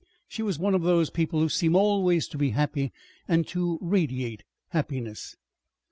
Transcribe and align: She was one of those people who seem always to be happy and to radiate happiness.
She 0.27 0.41
was 0.41 0.57
one 0.57 0.73
of 0.73 0.81
those 0.81 1.11
people 1.11 1.39
who 1.41 1.47
seem 1.47 1.75
always 1.75 2.27
to 2.29 2.37
be 2.39 2.49
happy 2.57 2.91
and 3.27 3.45
to 3.49 3.77
radiate 3.83 4.41
happiness. 4.69 5.35